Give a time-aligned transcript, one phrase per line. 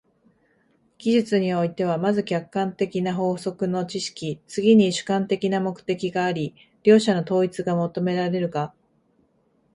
[0.97, 8.73] 技術においては、まず客観的な法則の知識、次に主観的な目的があり、両者の統一が求められるが、